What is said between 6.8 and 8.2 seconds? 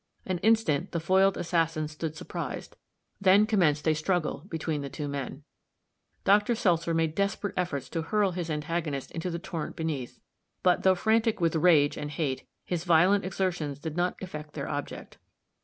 made desperate efforts to